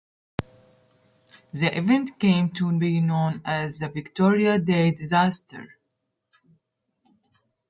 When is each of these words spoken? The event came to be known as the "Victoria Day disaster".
The 1.53 1.77
event 1.77 2.17
came 2.17 2.49
to 2.53 2.71
be 2.75 3.01
known 3.01 3.43
as 3.45 3.77
the 3.77 3.89
"Victoria 3.89 4.57
Day 4.57 4.89
disaster". 4.89 5.77